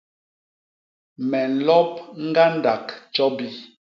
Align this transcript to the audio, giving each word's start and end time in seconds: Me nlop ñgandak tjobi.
Me 1.29 1.39
nlop 1.53 1.91
ñgandak 2.27 2.85
tjobi. 3.13 3.47